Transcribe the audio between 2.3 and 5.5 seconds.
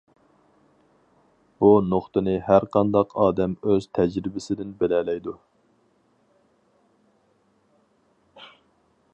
ھەرقانداق ئادەم ئۆز تەجرىبىسىدىن بىلەلەيدۇ.